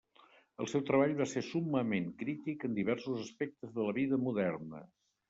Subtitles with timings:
[0.63, 4.83] El seu treball va ser summament crític en diversos aspectes de la vida moderna.